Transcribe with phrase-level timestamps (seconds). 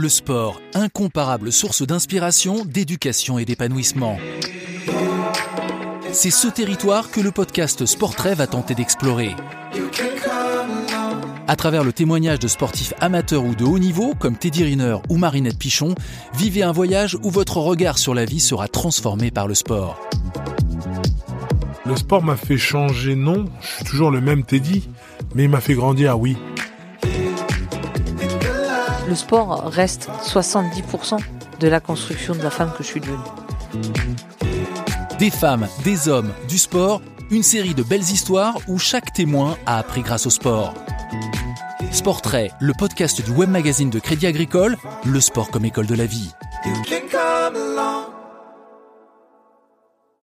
[0.00, 4.16] Le sport, incomparable source d'inspiration, d'éducation et d'épanouissement.
[6.12, 9.34] C'est ce territoire que le podcast Sportrait va tenter d'explorer.
[11.48, 15.16] À travers le témoignage de sportifs amateurs ou de haut niveau, comme Teddy Riner ou
[15.16, 15.96] Marinette Pichon,
[16.32, 20.00] vivez un voyage où votre regard sur la vie sera transformé par le sport.
[21.86, 24.88] Le sport m'a fait changer, non, je suis toujours le même Teddy,
[25.34, 26.36] mais il m'a fait grandir, oui.
[29.08, 31.18] Le sport reste 70%
[31.60, 33.16] de la construction de la femme que je suis devenue.
[35.18, 39.78] Des femmes, des hommes, du sport, une série de belles histoires où chaque témoin a
[39.78, 40.74] appris grâce au sport.
[41.90, 44.76] Sportrait, le podcast du web magazine de Crédit Agricole,
[45.06, 46.34] le sport comme école de la vie.